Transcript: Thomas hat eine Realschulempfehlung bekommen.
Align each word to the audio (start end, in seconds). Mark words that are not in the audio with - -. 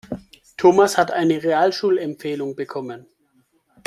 Thomas 0.57 0.97
hat 0.97 1.11
eine 1.11 1.43
Realschulempfehlung 1.43 2.55
bekommen. 2.55 3.05